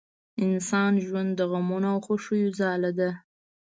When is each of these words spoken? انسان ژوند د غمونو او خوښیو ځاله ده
انسان 0.45 0.91
ژوند 1.05 1.29
د 1.35 1.41
غمونو 1.51 1.87
او 1.93 1.97
خوښیو 2.05 2.55
ځاله 2.59 2.91
ده 2.99 3.09